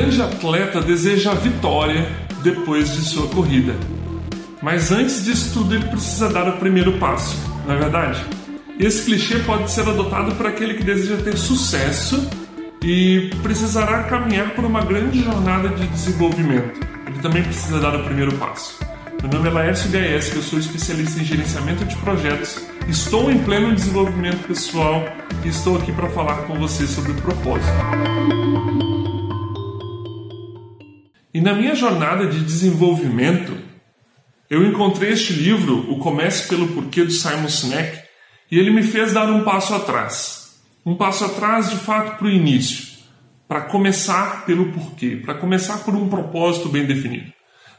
grande 0.00 0.22
atleta 0.22 0.80
deseja 0.80 1.32
a 1.32 1.34
vitória 1.34 2.08
depois 2.42 2.90
de 2.94 3.02
sua 3.02 3.26
corrida. 3.28 3.74
Mas 4.62 4.90
antes 4.90 5.24
disso 5.24 5.52
tudo, 5.52 5.74
ele 5.74 5.84
precisa 5.84 6.28
dar 6.30 6.48
o 6.48 6.56
primeiro 6.56 6.98
passo, 6.98 7.36
não 7.66 7.74
é 7.74 7.78
verdade? 7.78 8.24
Esse 8.78 9.04
clichê 9.04 9.40
pode 9.40 9.70
ser 9.70 9.86
adotado 9.86 10.34
por 10.36 10.46
aquele 10.46 10.74
que 10.74 10.82
deseja 10.82 11.22
ter 11.22 11.36
sucesso 11.36 12.30
e 12.82 13.30
precisará 13.42 14.04
caminhar 14.04 14.54
por 14.54 14.64
uma 14.64 14.82
grande 14.82 15.22
jornada 15.22 15.68
de 15.68 15.86
desenvolvimento. 15.86 16.80
Ele 17.06 17.18
também 17.18 17.42
precisa 17.42 17.78
dar 17.78 17.94
o 17.94 18.02
primeiro 18.04 18.34
passo. 18.36 18.80
Meu 19.22 19.30
nome 19.30 19.48
é 19.48 19.52
Laércio 19.52 19.90
Gaes, 19.90 20.34
eu 20.34 20.40
sou 20.40 20.58
especialista 20.58 21.20
em 21.20 21.24
gerenciamento 21.24 21.84
de 21.84 21.94
projetos, 21.96 22.58
estou 22.88 23.30
em 23.30 23.38
pleno 23.40 23.74
desenvolvimento 23.74 24.46
pessoal 24.48 25.04
e 25.44 25.48
estou 25.48 25.76
aqui 25.76 25.92
para 25.92 26.08
falar 26.08 26.36
com 26.46 26.58
você 26.58 26.86
sobre 26.86 27.12
propósito. 27.12 27.68
E 31.32 31.40
na 31.40 31.54
minha 31.54 31.76
jornada 31.76 32.26
de 32.26 32.40
desenvolvimento, 32.40 33.56
eu 34.48 34.66
encontrei 34.66 35.12
este 35.12 35.32
livro, 35.32 35.88
O 35.88 35.98
Comece 35.98 36.48
pelo 36.48 36.68
Porquê, 36.68 37.04
do 37.04 37.12
Simon 37.12 37.48
Sinek, 37.48 38.00
e 38.50 38.58
ele 38.58 38.70
me 38.70 38.82
fez 38.82 39.12
dar 39.12 39.30
um 39.30 39.44
passo 39.44 39.72
atrás. 39.72 40.58
Um 40.84 40.96
passo 40.96 41.24
atrás, 41.24 41.70
de 41.70 41.76
fato, 41.76 42.18
para 42.18 42.26
o 42.26 42.30
início. 42.30 42.98
Para 43.46 43.60
começar 43.60 44.44
pelo 44.44 44.72
porquê, 44.72 45.20
para 45.24 45.34
começar 45.34 45.78
por 45.78 45.94
um 45.94 46.08
propósito 46.08 46.68
bem 46.68 46.84
definido. 46.84 47.32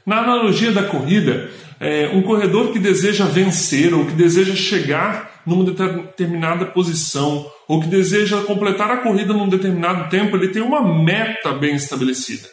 Na 0.05 0.19
analogia 0.19 0.71
da 0.71 0.83
corrida, 0.83 1.49
é, 1.79 2.09
um 2.13 2.21
corredor 2.21 2.71
que 2.71 2.79
deseja 2.79 3.25
vencer 3.25 3.93
ou 3.93 4.05
que 4.05 4.13
deseja 4.13 4.55
chegar 4.55 5.41
numa 5.45 5.63
determinada 5.63 6.65
posição 6.65 7.49
ou 7.67 7.81
que 7.81 7.87
deseja 7.87 8.41
completar 8.43 8.91
a 8.91 8.97
corrida 8.97 9.33
num 9.33 9.49
determinado 9.49 10.09
tempo, 10.09 10.35
ele 10.37 10.49
tem 10.49 10.61
uma 10.61 10.81
meta 10.81 11.53
bem 11.53 11.75
estabelecida. 11.75 12.47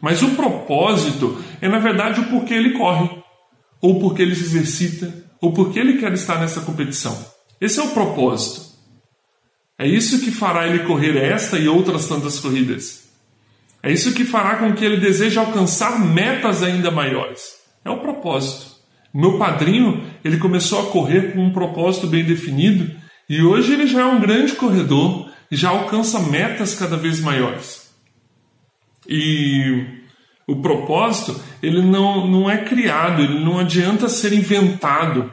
Mas 0.00 0.22
o 0.22 0.30
propósito 0.30 1.42
é, 1.60 1.68
na 1.68 1.78
verdade, 1.78 2.20
o 2.20 2.24
porquê 2.24 2.54
ele 2.54 2.72
corre, 2.72 3.08
ou 3.80 4.00
porque 4.00 4.22
ele 4.22 4.34
se 4.34 4.44
exercita, 4.44 5.24
ou 5.40 5.52
porque 5.52 5.78
ele 5.78 5.98
quer 5.98 6.12
estar 6.12 6.40
nessa 6.40 6.60
competição. 6.60 7.16
Esse 7.60 7.80
é 7.80 7.82
o 7.82 7.90
propósito. 7.90 8.66
É 9.78 9.86
isso 9.86 10.20
que 10.20 10.30
fará 10.30 10.66
ele 10.66 10.80
correr 10.80 11.16
esta 11.16 11.58
e 11.58 11.68
outras 11.68 12.06
tantas 12.06 12.40
corridas. 12.40 13.06
É 13.82 13.92
isso 13.92 14.14
que 14.14 14.24
fará 14.24 14.56
com 14.56 14.72
que 14.74 14.84
ele 14.84 14.96
deseje 14.96 15.38
alcançar 15.38 15.98
metas 16.00 16.62
ainda 16.62 16.90
maiores. 16.90 17.56
É 17.84 17.90
o 17.90 18.00
propósito. 18.00 18.76
Meu 19.14 19.38
padrinho, 19.38 20.04
ele 20.24 20.38
começou 20.38 20.80
a 20.80 20.90
correr 20.90 21.32
com 21.32 21.40
um 21.40 21.52
propósito 21.52 22.06
bem 22.06 22.24
definido 22.24 22.90
e 23.28 23.42
hoje 23.42 23.72
ele 23.72 23.86
já 23.86 24.00
é 24.00 24.04
um 24.04 24.20
grande 24.20 24.54
corredor 24.54 25.30
e 25.50 25.56
já 25.56 25.70
alcança 25.70 26.20
metas 26.20 26.74
cada 26.74 26.96
vez 26.96 27.20
maiores. 27.20 27.85
E 29.08 29.84
o 30.46 30.56
propósito, 30.56 31.40
ele 31.62 31.82
não, 31.82 32.26
não 32.26 32.50
é 32.50 32.58
criado, 32.58 33.22
ele 33.22 33.44
não 33.44 33.58
adianta 33.58 34.08
ser 34.08 34.32
inventado. 34.32 35.32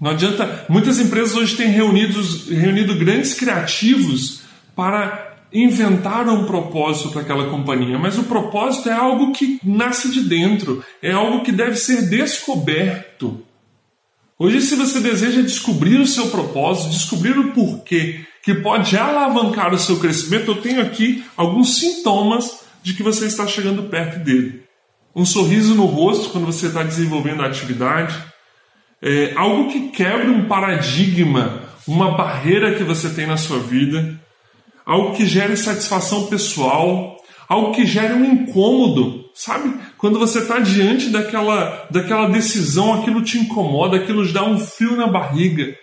Não 0.00 0.10
adianta. 0.10 0.66
Muitas 0.68 0.98
empresas 0.98 1.36
hoje 1.36 1.56
têm 1.56 1.68
reunidos, 1.68 2.48
reunido 2.48 2.94
grandes 2.96 3.34
criativos 3.34 4.42
para 4.74 5.32
inventar 5.52 6.28
um 6.28 6.44
propósito 6.44 7.10
para 7.10 7.22
aquela 7.22 7.50
companhia, 7.50 7.98
mas 7.98 8.16
o 8.16 8.24
propósito 8.24 8.88
é 8.88 8.92
algo 8.92 9.32
que 9.32 9.60
nasce 9.62 10.10
de 10.10 10.22
dentro, 10.22 10.82
é 11.02 11.12
algo 11.12 11.42
que 11.42 11.52
deve 11.52 11.76
ser 11.76 12.08
descoberto. 12.08 13.44
Hoje, 14.38 14.62
se 14.62 14.74
você 14.74 14.98
deseja 14.98 15.42
descobrir 15.42 16.00
o 16.00 16.06
seu 16.06 16.28
propósito, 16.28 16.90
descobrir 16.90 17.38
o 17.38 17.52
porquê 17.52 18.24
que 18.42 18.54
pode 18.54 18.96
alavancar 18.96 19.72
o 19.72 19.78
seu 19.78 20.00
crescimento, 20.00 20.50
eu 20.50 20.60
tenho 20.60 20.80
aqui 20.80 21.22
alguns 21.36 21.78
sintomas 21.78 22.61
de 22.82 22.94
que 22.94 23.02
você 23.02 23.26
está 23.26 23.46
chegando 23.46 23.84
perto 23.84 24.22
dele. 24.24 24.62
Um 25.14 25.24
sorriso 25.24 25.74
no 25.74 25.84
rosto 25.84 26.30
quando 26.30 26.46
você 26.46 26.66
está 26.66 26.82
desenvolvendo 26.82 27.42
a 27.42 27.46
atividade, 27.46 28.16
é 29.00 29.32
algo 29.36 29.70
que 29.70 29.90
quebra 29.90 30.30
um 30.30 30.46
paradigma, 30.46 31.62
uma 31.86 32.16
barreira 32.16 32.74
que 32.74 32.82
você 32.82 33.10
tem 33.10 33.26
na 33.26 33.36
sua 33.36 33.58
vida, 33.58 34.20
algo 34.86 35.14
que 35.14 35.26
gere 35.26 35.56
satisfação 35.56 36.26
pessoal, 36.26 37.16
algo 37.48 37.72
que 37.72 37.84
gere 37.84 38.14
um 38.14 38.24
incômodo, 38.24 39.26
sabe? 39.34 39.74
Quando 39.98 40.18
você 40.18 40.38
está 40.38 40.58
diante 40.58 41.10
daquela, 41.10 41.86
daquela 41.90 42.28
decisão, 42.28 42.94
aquilo 42.94 43.22
te 43.22 43.38
incomoda, 43.38 43.96
aquilo 43.96 44.26
te 44.26 44.32
dá 44.32 44.44
um 44.44 44.58
frio 44.58 44.96
na 44.96 45.06
barriga, 45.06 45.76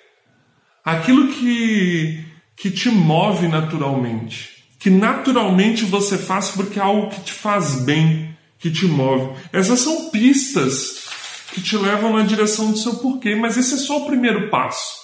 aquilo 0.84 1.28
que, 1.28 2.24
que 2.56 2.72
te 2.72 2.90
move 2.90 3.48
naturalmente 3.48 4.59
que 4.80 4.90
naturalmente 4.90 5.84
você 5.84 6.18
faz 6.18 6.52
porque 6.52 6.80
é 6.80 6.82
algo 6.82 7.10
que 7.10 7.22
te 7.22 7.34
faz 7.34 7.82
bem, 7.82 8.36
que 8.58 8.72
te 8.72 8.86
move. 8.86 9.38
Essas 9.52 9.82
são 9.82 10.10
pistas 10.10 11.10
que 11.54 11.62
te 11.62 11.76
levam 11.76 12.16
na 12.16 12.24
direção 12.24 12.72
do 12.72 12.78
seu 12.78 12.96
porquê, 12.96 13.36
mas 13.36 13.58
esse 13.58 13.74
é 13.74 13.78
só 13.78 14.04
o 14.04 14.06
primeiro 14.06 14.50
passo. 14.50 15.00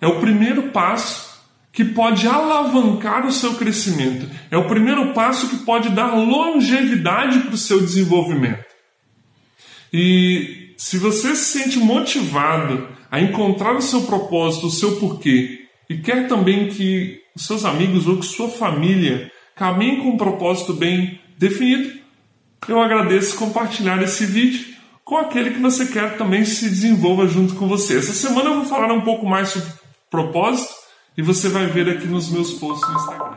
É 0.00 0.06
o 0.06 0.20
primeiro 0.20 0.70
passo 0.70 1.28
que 1.72 1.84
pode 1.84 2.26
alavancar 2.26 3.26
o 3.26 3.32
seu 3.32 3.54
crescimento. 3.54 4.28
É 4.50 4.56
o 4.56 4.68
primeiro 4.68 5.12
passo 5.12 5.48
que 5.48 5.58
pode 5.64 5.88
dar 5.90 6.14
longevidade 6.14 7.40
para 7.40 7.54
o 7.54 7.58
seu 7.58 7.80
desenvolvimento. 7.80 8.64
E 9.92 10.74
se 10.76 10.98
você 10.98 11.34
se 11.34 11.58
sente 11.58 11.78
motivado 11.78 12.88
a 13.10 13.20
encontrar 13.20 13.74
o 13.74 13.82
seu 13.82 14.02
propósito, 14.02 14.66
o 14.66 14.70
seu 14.70 14.96
porquê, 14.96 15.67
e 15.88 15.98
quer 15.98 16.28
também 16.28 16.68
que 16.68 17.20
seus 17.36 17.64
amigos 17.64 18.06
ou 18.06 18.18
que 18.18 18.26
sua 18.26 18.48
família 18.48 19.30
caminhem 19.54 20.00
com 20.00 20.10
um 20.10 20.16
propósito 20.16 20.74
bem 20.74 21.20
definido, 21.36 21.98
eu 22.68 22.80
agradeço 22.80 23.36
compartilhar 23.36 24.02
esse 24.02 24.26
vídeo 24.26 24.76
com 25.04 25.16
aquele 25.16 25.52
que 25.52 25.60
você 25.60 25.86
quer 25.86 26.18
também 26.18 26.44
se 26.44 26.68
desenvolva 26.68 27.26
junto 27.26 27.54
com 27.54 27.66
você. 27.66 27.96
Essa 27.96 28.12
semana 28.12 28.50
eu 28.50 28.56
vou 28.56 28.64
falar 28.66 28.92
um 28.92 29.00
pouco 29.00 29.26
mais 29.26 29.48
sobre 29.48 29.68
propósito 30.10 30.74
e 31.16 31.22
você 31.22 31.48
vai 31.48 31.66
ver 31.66 31.88
aqui 31.88 32.06
nos 32.06 32.30
meus 32.30 32.52
posts 32.52 32.86
no 32.88 32.94
Instagram. 32.94 33.27